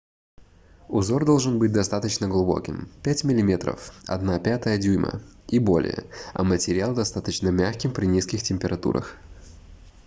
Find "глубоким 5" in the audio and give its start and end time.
2.27-3.23